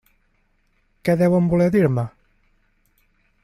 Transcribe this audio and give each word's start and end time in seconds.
Què 1.09 1.15
deuen 1.21 1.51
voler 1.53 1.67
dir-me? 1.77 2.09